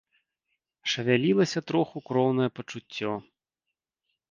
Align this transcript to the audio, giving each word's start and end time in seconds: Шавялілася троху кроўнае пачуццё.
Шавялілася 0.93 1.59
троху 1.73 1.97
кроўнае 2.09 2.49
пачуццё. 2.59 3.13